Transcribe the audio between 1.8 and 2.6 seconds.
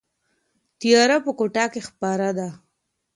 خپره ده.